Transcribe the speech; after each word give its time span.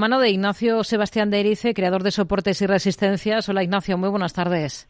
Mano 0.00 0.20
de 0.20 0.30
Ignacio 0.30 0.84
Sebastián 0.84 1.28
de 1.28 1.40
Erice, 1.40 1.74
creador 1.74 2.04
de 2.04 2.12
Soportes 2.12 2.62
y 2.62 2.68
Resistencias. 2.68 3.48
Hola 3.48 3.64
Ignacio, 3.64 3.98
muy 3.98 4.08
buenas 4.08 4.32
tardes. 4.32 4.86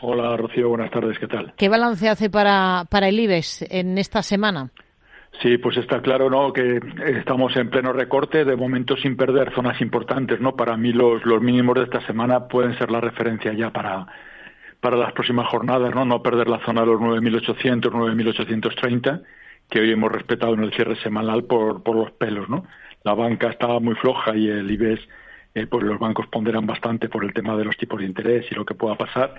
Hola 0.00 0.36
Rocío, 0.36 0.68
buenas 0.68 0.92
tardes, 0.92 1.18
¿qué 1.18 1.26
tal? 1.26 1.52
¿Qué 1.56 1.68
balance 1.68 2.08
hace 2.08 2.30
para, 2.30 2.84
para 2.88 3.08
el 3.08 3.18
IBEX 3.18 3.62
en 3.68 3.98
esta 3.98 4.22
semana? 4.22 4.70
Sí, 5.42 5.58
pues 5.58 5.78
está 5.78 6.00
claro, 6.00 6.30
¿no? 6.30 6.52
Que 6.52 6.78
estamos 7.06 7.56
en 7.56 7.70
pleno 7.70 7.92
recorte, 7.92 8.44
de 8.44 8.54
momento 8.54 8.96
sin 8.96 9.16
perder 9.16 9.52
zonas 9.52 9.80
importantes, 9.80 10.40
¿no? 10.40 10.54
Para 10.54 10.76
mí 10.76 10.92
los, 10.92 11.26
los 11.26 11.42
mínimos 11.42 11.74
de 11.74 11.82
esta 11.82 12.00
semana 12.06 12.46
pueden 12.46 12.78
ser 12.78 12.92
la 12.92 13.00
referencia 13.00 13.52
ya 13.52 13.70
para, 13.70 14.06
para 14.80 14.96
las 14.96 15.12
próximas 15.12 15.48
jornadas, 15.48 15.92
¿no? 15.92 16.04
No 16.04 16.22
perder 16.22 16.46
la 16.48 16.64
zona 16.64 16.82
de 16.82 16.86
los 16.86 17.00
9.800, 17.00 17.90
9.830, 17.90 19.22
que 19.68 19.80
hoy 19.80 19.90
hemos 19.90 20.12
respetado 20.12 20.54
en 20.54 20.62
el 20.62 20.72
cierre 20.72 20.94
semanal 21.02 21.42
por, 21.46 21.82
por 21.82 21.96
los 21.96 22.12
pelos, 22.12 22.48
¿no? 22.48 22.62
La 23.04 23.14
banca 23.14 23.48
estaba 23.48 23.80
muy 23.80 23.94
floja 23.94 24.36
y 24.36 24.48
el 24.48 24.70
IBEX, 24.70 25.02
eh, 25.54 25.66
pues 25.66 25.84
los 25.84 25.98
bancos 25.98 26.26
ponderan 26.26 26.66
bastante 26.66 27.08
por 27.08 27.24
el 27.24 27.32
tema 27.32 27.56
de 27.56 27.64
los 27.64 27.76
tipos 27.76 28.00
de 28.00 28.06
interés 28.06 28.46
y 28.50 28.54
lo 28.54 28.64
que 28.64 28.74
pueda 28.74 28.96
pasar. 28.96 29.34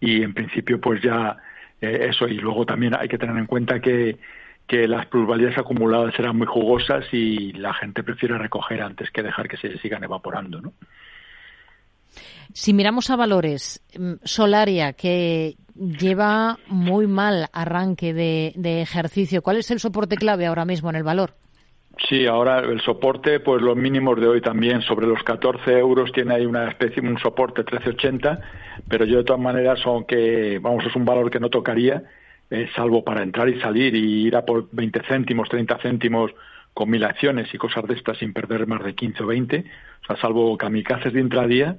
Y 0.00 0.22
en 0.22 0.34
principio, 0.34 0.80
pues 0.80 1.02
ya 1.02 1.36
eh, 1.80 2.08
eso. 2.10 2.26
Y 2.26 2.38
luego 2.38 2.66
también 2.66 2.94
hay 2.98 3.08
que 3.08 3.18
tener 3.18 3.36
en 3.36 3.46
cuenta 3.46 3.80
que, 3.80 4.18
que 4.66 4.88
las 4.88 5.06
plusvalías 5.06 5.56
acumuladas 5.58 6.14
serán 6.14 6.36
muy 6.36 6.46
jugosas 6.46 7.04
y 7.12 7.52
la 7.52 7.74
gente 7.74 8.02
prefiere 8.02 8.38
recoger 8.38 8.82
antes 8.82 9.10
que 9.10 9.22
dejar 9.22 9.48
que 9.48 9.56
se 9.56 9.78
sigan 9.78 10.02
evaporando, 10.04 10.60
¿no? 10.60 10.72
Si 12.54 12.74
miramos 12.74 13.08
a 13.08 13.16
valores, 13.16 13.82
mm, 13.98 14.14
Solaria, 14.24 14.92
que 14.92 15.56
lleva 15.74 16.58
muy 16.66 17.06
mal 17.06 17.48
arranque 17.52 18.12
de 18.12 18.82
ejercicio, 18.82 19.42
¿cuál 19.42 19.56
es 19.56 19.70
el 19.70 19.80
soporte 19.80 20.16
clave 20.16 20.44
ahora 20.44 20.66
mismo 20.66 20.90
en 20.90 20.96
el 20.96 21.02
valor? 21.02 21.34
Sí, 21.98 22.26
ahora 22.26 22.60
el 22.60 22.80
soporte, 22.80 23.40
pues 23.40 23.62
los 23.62 23.76
mínimos 23.76 24.18
de 24.20 24.26
hoy 24.26 24.40
también, 24.40 24.82
sobre 24.82 25.06
los 25.06 25.22
14 25.22 25.78
euros 25.78 26.10
tiene 26.12 26.34
ahí 26.34 26.46
una 26.46 26.68
especie, 26.68 27.02
un 27.02 27.18
soporte 27.18 27.64
13,80, 27.64 28.40
pero 28.88 29.04
yo 29.04 29.18
de 29.18 29.24
todas 29.24 29.40
maneras, 29.40 29.80
aunque, 29.84 30.58
vamos, 30.60 30.84
es 30.86 30.96
un 30.96 31.04
valor 31.04 31.30
que 31.30 31.38
no 31.38 31.50
tocaría, 31.50 32.02
eh, 32.50 32.68
salvo 32.74 33.04
para 33.04 33.22
entrar 33.22 33.48
y 33.48 33.60
salir 33.60 33.94
y 33.94 34.26
ir 34.26 34.36
a 34.36 34.44
por 34.44 34.68
20 34.72 35.02
céntimos, 35.06 35.48
30 35.48 35.78
céntimos 35.78 36.32
con 36.74 36.90
mil 36.90 37.04
acciones 37.04 37.52
y 37.54 37.58
cosas 37.58 37.86
de 37.86 37.94
estas 37.94 38.18
sin 38.18 38.32
perder 38.32 38.66
más 38.66 38.82
de 38.82 38.94
15 38.94 39.22
o 39.22 39.26
20, 39.26 39.64
o 40.02 40.06
sea, 40.06 40.16
salvo 40.16 40.56
kamikazes 40.56 41.12
de 41.12 41.20
intradía, 41.20 41.76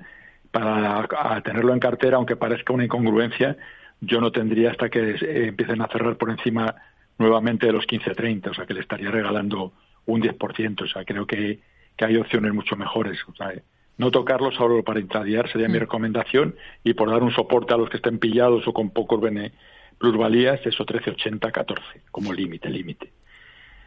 para 0.52 1.42
tenerlo 1.42 1.74
en 1.74 1.80
cartera, 1.80 2.18
aunque 2.18 2.36
parezca 2.36 2.74
una 2.74 2.86
incongruencia, 2.86 3.58
yo 4.02 4.22
no 4.22 4.32
tendría 4.32 4.70
hasta 4.70 4.90
que 4.90 5.12
eh, 5.12 5.48
empiecen 5.48 5.82
a 5.82 5.88
cerrar 5.88 6.18
por 6.18 6.30
encima 6.30 6.76
nuevamente 7.18 7.66
de 7.66 7.74
los 7.74 7.88
15-30, 7.88 8.52
o 8.52 8.54
sea, 8.54 8.68
que 8.68 8.76
le 8.76 8.82
estaría 8.82 9.10
regalando 9.10 9.74
un 10.06 10.22
10%. 10.22 10.84
O 10.84 10.88
sea, 10.88 11.06
creo 11.06 11.26
que, 11.26 11.60
que 11.96 12.06
hay 12.06 12.18
opciones 12.18 12.54
mucho 12.54 12.76
mejores. 12.76 13.18
O 13.28 13.36
sea, 13.36 13.54
no 13.98 14.12
tocarlo 14.12 14.52
solo 14.52 14.84
para 14.84 15.00
intradiar 15.00 15.52
sería 15.52 15.68
mi 15.68 15.78
mm. 15.78 15.82
recomendación 15.82 16.56
y 16.84 16.94
por 16.94 17.10
dar 17.10 17.24
un 17.24 17.34
soporte 17.34 17.74
a 17.74 17.78
los 17.78 17.90
que 17.90 17.98
estén 17.98 18.20
pillados 18.20 18.68
o 18.68 18.74
con 18.74 18.90
pocos 18.90 19.22
bene, 19.22 19.52
plusvalías, 19.98 20.60
eso 20.66 20.86
13,80, 20.86 21.52
14 21.52 21.84
como 22.12 22.34
límite, 22.34 22.70
límite. 22.70 23.12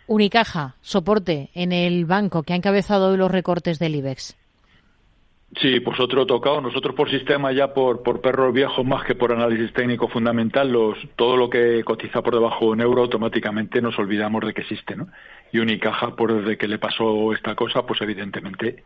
Unicaja, 0.06 0.76
soporte 0.82 1.50
en 1.54 1.72
el 1.72 2.04
banco 2.04 2.44
que 2.44 2.52
ha 2.52 2.56
encabezado 2.56 3.10
hoy 3.10 3.16
los 3.16 3.30
recortes 3.30 3.80
del 3.80 3.96
IBEX. 3.96 4.36
Sí, 5.54 5.80
pues 5.80 5.98
otro 6.00 6.26
tocado. 6.26 6.60
Nosotros 6.60 6.94
por 6.94 7.08
sistema 7.08 7.52
ya 7.52 7.72
por, 7.72 8.02
por 8.02 8.20
perros 8.20 8.52
viejos 8.52 8.84
más 8.84 9.04
que 9.04 9.14
por 9.14 9.32
análisis 9.32 9.72
técnico 9.72 10.08
fundamental, 10.08 10.70
los, 10.70 10.98
todo 11.14 11.36
lo 11.36 11.48
que 11.48 11.82
cotiza 11.84 12.22
por 12.22 12.34
debajo 12.34 12.66
de 12.66 12.70
un 12.72 12.80
euro 12.80 13.02
automáticamente 13.02 13.80
nos 13.80 13.98
olvidamos 13.98 14.44
de 14.44 14.52
que 14.52 14.62
existe, 14.62 14.96
¿no? 14.96 15.08
Y 15.52 15.58
Unicaja, 15.60 16.16
por 16.16 16.34
desde 16.34 16.58
que 16.58 16.68
le 16.68 16.78
pasó 16.78 17.32
esta 17.32 17.54
cosa, 17.54 17.86
pues 17.86 18.00
evidentemente 18.02 18.82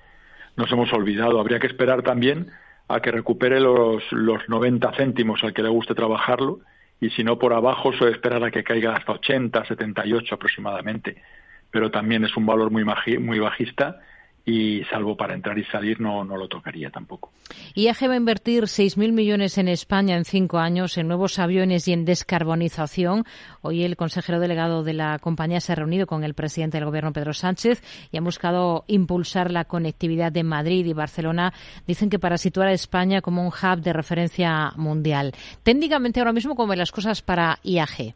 nos 0.57 0.71
hemos 0.71 0.93
olvidado. 0.93 1.41
Habría 1.41 1.59
que 1.59 1.67
esperar 1.67 2.03
también 2.03 2.49
a 2.89 3.01
que 3.01 3.11
recupere 3.11 3.59
los, 3.59 4.03
los 4.13 4.47
90 4.49 4.93
céntimos 4.93 5.43
al 5.43 5.55
que 5.55 5.63
le 5.63 5.71
guste 5.71 5.95
trabajarlo 5.95 6.61
y 7.01 7.11
si 7.11 7.25
no 7.25 7.39
por 7.39 7.55
abajo 7.55 7.93
suele 7.93 8.13
esperar 8.13 8.45
a 8.45 8.51
que 8.51 8.63
caiga 8.63 8.95
hasta 8.95 9.13
80, 9.13 9.65
78 9.65 10.35
aproximadamente. 10.35 11.23
Pero 11.71 11.91
también 11.91 12.25
es 12.25 12.37
un 12.37 12.45
valor 12.45 12.71
muy, 12.71 12.85
muy 13.19 13.39
bajista 13.39 14.01
y 14.45 14.83
salvo 14.85 15.17
para 15.17 15.35
entrar 15.35 15.59
y 15.59 15.65
salir 15.65 16.01
no, 16.01 16.25
no 16.25 16.37
lo 16.37 16.49
tocaría 16.49 16.91
tampoco. 16.91 17.31
IAG 17.75 18.09
va 18.09 18.15
a 18.15 18.17
invertir 18.17 18.65
6.000 18.65 19.13
millones 19.13 19.59
en 19.59 19.69
España 19.69 20.17
en 20.17 20.25
cinco 20.25 20.59
años 20.59 20.97
en 20.99 21.09
nuevos 21.09 21.39
aviones 21.39 21.87
y 21.89 21.93
en 21.93 22.05
descarbonización. 22.05 23.25
Hoy 23.63 23.85
el 23.85 23.97
consejero 23.97 24.41
delegado 24.41 24.83
de 24.83 24.95
la 24.95 25.19
compañía 25.19 25.61
se 25.61 25.73
ha 25.73 25.77
reunido 25.77 26.07
con 26.07 26.25
el 26.25 26.35
presidente 26.35 26.79
del 26.79 26.87
gobierno 26.87 27.13
Pedro 27.13 27.33
Sánchez 27.33 27.83
y 28.11 28.17
han 28.17 28.25
buscado 28.25 28.85
impulsar 28.87 29.51
la 29.51 29.65
conectividad 29.65 30.33
de 30.33 30.43
Madrid 30.43 30.87
y 30.87 30.93
Barcelona. 30.93 31.53
Dicen 31.87 32.11
que 32.11 32.19
para 32.19 32.39
situar 32.39 32.69
a 32.69 32.73
España 32.73 33.21
como 33.21 33.43
un 33.43 33.49
hub 33.49 33.81
de 33.81 33.93
referencia 33.93 34.73
mundial. 34.77 35.33
Técnicamente 35.63 36.21
ahora 36.21 36.33
mismo, 36.33 36.55
¿cómo 36.55 36.71
ven 36.71 36.79
las 36.79 36.93
cosas 36.93 37.23
para 37.23 37.59
IAG? 37.63 38.15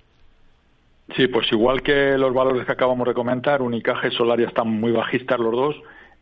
Sí, 1.17 1.29
pues 1.29 1.53
igual 1.53 1.83
que 1.83 2.17
los 2.17 2.33
valores 2.33 2.65
que 2.65 2.73
acabamos 2.73 3.07
de 3.07 3.13
comentar, 3.13 3.61
Unicaja 3.61 4.09
y 4.09 4.11
Solaria 4.13 4.49
están 4.49 4.69
muy 4.69 4.91
bajistas 4.91 5.39
los 5.39 5.53
dos 5.53 5.77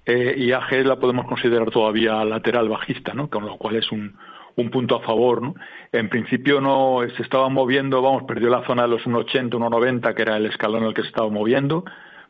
eh, 0.04 0.34
y 0.36 0.52
AG 0.52 0.84
la 0.84 0.96
podemos 0.96 1.26
considerar 1.26 1.70
todavía 1.70 2.24
lateral 2.24 2.68
bajista, 2.68 3.14
¿no? 3.14 3.28
Con 3.28 3.46
lo 3.46 3.56
cual 3.56 3.76
es 3.76 3.90
un, 3.92 4.16
un 4.56 4.70
punto 4.70 4.96
a 4.96 5.00
favor, 5.00 5.42
¿no? 5.42 5.54
En 5.92 6.08
principio 6.08 6.60
no 6.60 7.00
se 7.16 7.22
estaba 7.22 7.48
moviendo, 7.48 8.02
vamos, 8.02 8.24
perdió 8.24 8.48
la 8.50 8.66
zona 8.66 8.82
de 8.82 8.88
los 8.88 9.02
1,80, 9.02 9.50
1,90, 9.50 10.14
que 10.14 10.22
era 10.22 10.36
el 10.36 10.46
escalón 10.46 10.82
en 10.82 10.88
el 10.88 10.94
que 10.94 11.02
se 11.02 11.08
estaba 11.08 11.28
moviendo, 11.28 11.84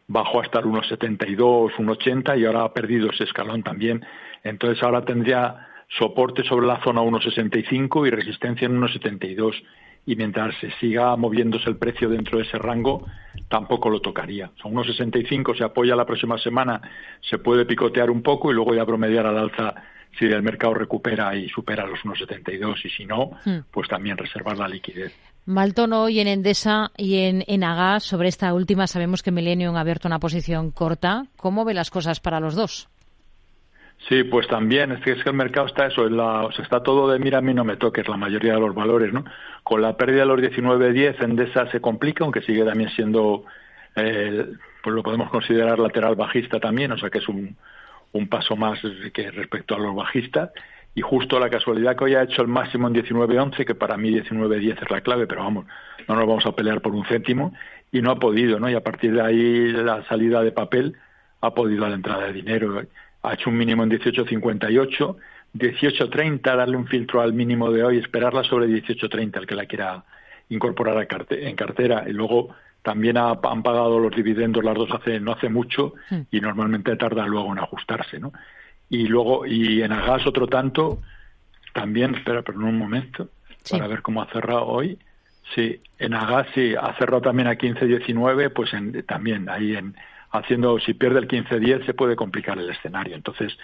bajó 0.07 0.41
hasta 0.41 0.59
el 0.59 0.67
1,72, 0.67 1.73
1,80 1.77 2.39
y 2.39 2.45
ahora 2.45 2.65
ha 2.65 2.73
perdido 2.73 3.11
ese 3.11 3.25
escalón 3.25 3.63
también. 3.63 4.05
Entonces 4.43 4.83
ahora 4.83 5.05
tendría 5.05 5.69
soporte 5.99 6.43
sobre 6.45 6.67
la 6.67 6.83
zona 6.83 7.03
1,65 7.03 8.07
y 8.07 8.11
resistencia 8.11 8.67
en 8.67 8.81
1,72 8.81 9.63
y 10.05 10.17
mientras 10.17 10.55
se 10.61 10.71
siga 10.81 11.15
moviéndose 11.17 11.69
el 11.69 11.77
precio 11.77 12.09
dentro 12.09 12.39
de 12.39 12.45
ese 12.45 12.59
rango, 12.59 13.07
tampoco 13.49 13.89
lo 13.89 14.01
tocaría. 14.01 14.51
Son 14.61 14.73
unos 14.73 14.87
65 14.89 15.55
se 15.55 15.65
apoya 15.65 15.95
la 15.95 16.07
próxima 16.07 16.39
semana, 16.39 16.81
se 17.21 17.39
puede 17.39 17.65
picotear 17.65 18.11
un 18.11 18.23
poco 18.23 18.51
y 18.51 18.55
luego 18.55 18.75
ya 18.75 18.85
promediar 18.85 19.27
al 19.27 19.39
alza 19.39 19.75
si 20.19 20.27
el 20.27 20.43
mercado 20.43 20.75
recupera 20.75 21.35
y 21.37 21.49
supera 21.49 21.87
los 21.87 22.01
1,72 22.01 22.85
y 22.85 22.91
si 22.91 23.07
no, 23.07 23.31
hmm. 23.45 23.71
pues 23.71 23.89
también 23.89 24.17
reservar 24.17 24.59
la 24.59 24.69
liquidez. 24.69 25.15
Mal 25.45 25.75
tono 25.75 26.03
hoy 26.03 26.21
en 26.21 26.29
Endesa 26.29 26.93
y 26.97 27.19
en 27.19 27.45
Enagas. 27.47 28.05
Sobre 28.05 28.29
esta 28.29 28.53
última 28.55 28.87
sabemos 28.87 29.23
que 29.23 29.33
Millennium 29.33 29.75
ha 29.77 29.81
abierto 29.81 30.07
una 30.07 30.21
posición 30.21 30.71
corta. 30.71 31.27
¿Cómo 31.37 31.65
ve 31.65 31.75
las 31.75 31.91
cosas 31.91 32.21
para 32.21 32.41
los 32.41 32.55
dos? 32.55 32.92
Sí, 34.09 34.25
pues 34.25 34.49
también, 34.49 34.93
es 34.93 35.01
que, 35.01 35.13
es 35.13 35.23
que 35.23 35.31
el 35.31 35.37
mercado 35.37 35.67
está 35.67 35.87
eso, 35.87 36.09
la, 36.09 36.43
o 36.43 36.53
sea, 36.53 36.65
está 36.65 36.83
todo 36.83 37.11
de 37.11 37.21
mira 37.21 37.39
a 37.39 37.41
mí 37.41 37.55
no 37.55 37.65
me 37.65 37.77
toques 37.77 38.09
la 38.09 38.17
mayoría 38.17 38.55
de 38.55 38.61
los 38.61 38.75
valores, 38.75 39.13
¿no? 39.13 39.25
Con 39.63 39.81
la 39.81 39.97
pérdida 39.97 40.21
de 40.21 40.27
los 40.27 40.41
19.10 40.41 41.23
Endesa 41.23 41.71
se 41.71 41.81
complica, 41.81 42.25
aunque 42.25 42.43
sigue 42.43 42.65
también 42.65 42.91
siendo, 42.91 43.45
eh, 43.95 44.47
pues 44.83 44.95
lo 44.95 45.03
podemos 45.05 45.31
considerar 45.31 45.79
lateral 45.79 46.17
bajista 46.17 46.59
también, 46.59 46.91
o 46.91 46.99
sea 46.99 47.11
que 47.11 47.19
es 47.19 47.29
un, 47.29 47.57
un 48.13 48.29
paso 48.29 48.57
más 48.57 48.81
que 49.13 49.31
respecto 49.31 49.77
a 49.77 49.79
los 49.79 49.95
bajistas. 49.95 50.51
Y 50.95 51.01
justo 51.01 51.39
la 51.39 51.49
casualidad 51.49 51.97
que 51.97 52.05
hoy 52.05 52.15
ha 52.17 52.23
hecho 52.25 52.43
el 52.43 52.49
máximo 52.49 52.87
en 52.89 52.95
19.11, 52.95 53.65
que 53.65 53.75
para 53.75 53.97
mí 53.97 54.11
19.10 54.11 54.83
es 54.83 54.91
la 54.91 55.01
clave, 55.01 55.27
pero 55.27 55.43
vamos, 55.43 55.65
no 56.07 56.17
nos 56.17 56.27
vamos 56.27 56.45
a 56.45 56.53
pelear 56.53 56.83
por 56.83 56.95
un 56.95 57.07
céntimo, 57.07 57.55
y 57.91 58.03
no 58.03 58.11
ha 58.11 58.17
podido, 58.17 58.61
¿no? 58.61 58.69
Y 58.69 58.75
a 58.75 58.83
partir 58.83 59.15
de 59.15 59.23
ahí 59.23 59.73
la 59.73 60.05
salida 60.05 60.43
de 60.43 60.53
papel 60.53 60.97
ha 61.41 61.55
podido 61.55 61.87
a 61.87 61.89
la 61.89 61.95
entrada 61.95 62.27
de 62.27 62.33
dinero 62.35 62.83
ha 63.23 63.35
hecho 63.35 63.51
un 63.51 63.57
mínimo 63.57 63.85
en 63.85 63.91
18.58, 63.91 65.17
18.30, 65.55 66.41
darle 66.43 66.77
un 66.77 66.87
filtro 66.87 67.21
al 67.21 67.33
mínimo 67.33 67.71
de 67.71 67.85
hoy, 67.85 67.99
esperarla 67.99 68.43
sobre 68.45 68.67
18.30 68.67 69.39
el 69.39 69.47
que 69.47 69.55
la 69.55 69.67
quiera 69.67 70.05
incorporar 70.49 71.07
en 71.31 71.57
cartera 71.57 72.05
y 72.07 72.13
luego 72.13 72.55
también 72.83 73.17
han 73.17 73.41
pagado 73.63 73.99
los 73.99 74.15
dividendos 74.15 74.65
las 74.65 74.75
dos 74.75 74.91
hace 74.91 75.21
no 75.21 75.33
hace 75.33 75.49
mucho 75.49 75.95
y 76.31 76.41
normalmente 76.41 76.97
tarda 76.97 77.27
luego 77.27 77.53
en 77.53 77.61
ajustarse, 77.61 78.19
¿no? 78.19 78.33
Y 78.91 79.07
luego 79.07 79.47
y 79.47 79.83
en 79.83 79.93
Agas 79.93 80.27
otro 80.27 80.49
tanto 80.49 81.01
también 81.73 82.15
espera, 82.17 82.43
pero 82.43 82.59
en 82.59 82.67
un 82.67 82.79
momento 82.79 83.29
para 83.71 83.87
ver 83.87 84.03
cómo 84.03 84.21
ha 84.21 84.27
cerrado 84.27 84.67
hoy. 84.67 84.99
Sí, 85.55 85.81
en 85.99 86.15
Agas 86.15 86.49
sí 86.55 86.75
ha 86.75 86.93
cerrado 86.99 87.23
también 87.23 87.49
a 87.49 87.55
15.19, 87.55 88.53
pues 88.53 88.75
en, 88.75 89.05
también 89.05 89.49
ahí 89.49 89.77
en 89.77 89.95
haciendo, 90.33 90.79
si 90.81 90.95
pierde 90.95 91.21
el 91.21 91.29
15-10 91.29 91.87
se 91.87 91.95
puede 91.95 92.17
complicar 92.17 92.59
el 92.59 92.71
escenario. 92.71 93.15
Entonces, 93.15 93.57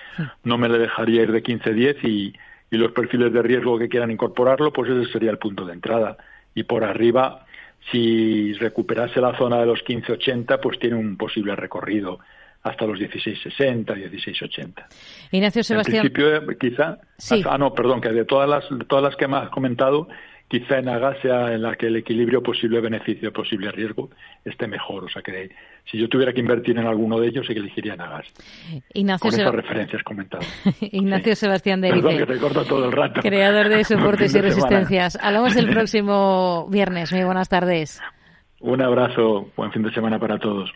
no 0.44 0.58
me 0.58 0.68
le 0.68 0.78
dejaría 0.78 1.22
ir 1.22 1.32
de 1.32 1.42
15-10 1.42 2.04
y, 2.04 2.34
y 2.70 2.76
los 2.76 2.92
perfiles 2.92 3.32
de 3.32 3.42
riesgo 3.42 3.78
que 3.78 3.88
quieran 3.88 4.10
incorporarlo, 4.10 4.72
pues 4.72 4.90
ese 4.90 5.10
sería 5.10 5.30
el 5.30 5.38
punto 5.38 5.64
de 5.64 5.72
entrada. 5.72 6.18
Y 6.54 6.64
por 6.64 6.84
arriba, 6.84 7.46
si 7.90 8.52
recuperase 8.54 9.20
la 9.20 9.36
zona 9.36 9.60
de 9.60 9.66
los 9.66 9.82
15-80, 9.84 10.60
pues 10.60 10.78
tiene 10.78 10.96
un 10.96 11.16
posible 11.16 11.56
recorrido 11.56 12.18
hasta 12.62 12.86
los 12.86 12.98
16.60, 12.98 13.86
16.80. 13.86 14.86
Ignacio 15.32 15.62
Sebastián. 15.62 16.06
En 16.06 16.12
principio, 16.12 16.58
quizá. 16.58 16.98
Ah, 17.50 17.56
no, 17.56 17.72
perdón, 17.72 18.00
que 18.00 18.10
de 18.10 18.24
todas 18.24 18.48
las, 18.48 18.68
de 18.68 18.84
todas 18.84 19.04
las 19.04 19.16
que 19.16 19.26
me 19.26 19.38
has 19.38 19.50
comentado, 19.50 20.08
quizá 20.48 20.78
en 20.78 20.88
Agas 20.88 21.18
sea 21.20 21.52
en 21.52 21.62
la 21.62 21.76
que 21.76 21.86
el 21.86 21.96
equilibrio 21.96 22.42
posible-beneficio, 22.42 23.32
posible-riesgo 23.32 24.10
esté 24.44 24.66
mejor. 24.66 25.04
O 25.04 25.08
sea 25.08 25.22
que 25.22 25.50
si 25.84 25.98
yo 25.98 26.08
tuviera 26.08 26.32
que 26.32 26.40
invertir 26.40 26.78
en 26.78 26.86
alguno 26.86 27.20
de 27.20 27.28
ellos, 27.28 27.46
sí 27.46 27.52
que 27.52 27.60
elegiría 27.60 27.94
en 27.94 28.00
Agas. 28.00 28.26
Ignacio 28.94 29.30
Con 29.30 29.40
esas 29.40 29.54
referencias 29.54 30.02
comentadas. 30.02 30.48
Ignacio 30.80 31.36
Sebastián 31.36 31.80
de 31.80 31.90
Perdón, 31.90 32.16
que 32.16 32.26
te 32.26 32.38
corto 32.38 32.64
todo 32.64 32.86
el 32.86 32.92
rato. 32.92 33.20
Creador 33.20 33.68
de 33.68 33.84
soportes 33.84 34.34
y 34.34 34.40
resistencias. 34.40 35.18
Hablamos 35.20 35.54
el 35.56 35.68
próximo 35.70 36.66
viernes. 36.70 37.12
Muy 37.12 37.24
buenas 37.24 37.48
tardes. 37.48 38.00
Un 38.60 38.82
abrazo. 38.82 39.50
Buen 39.56 39.70
fin 39.70 39.82
de 39.82 39.92
semana 39.92 40.18
para 40.18 40.38
todos. 40.38 40.72